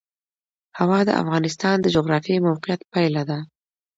[0.79, 3.39] هوا د افغانستان د جغرافیایي موقیعت پایله ده.